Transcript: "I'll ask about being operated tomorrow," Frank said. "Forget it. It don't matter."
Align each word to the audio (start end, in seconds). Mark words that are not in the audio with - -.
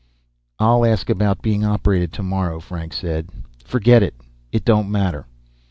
"I'll 0.57 0.83
ask 0.83 1.11
about 1.11 1.43
being 1.43 1.63
operated 1.63 2.11
tomorrow," 2.11 2.59
Frank 2.59 2.91
said. 2.91 3.29
"Forget 3.63 4.01
it. 4.01 4.15
It 4.51 4.65
don't 4.65 4.89
matter." 4.89 5.27